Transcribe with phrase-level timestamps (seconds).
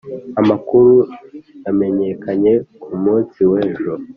[0.41, 0.93] amakuru
[1.65, 2.51] yamenyekanye
[2.81, 3.93] ku munsi w’ejo